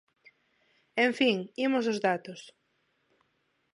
[1.05, 2.41] En fin, imos aos datos.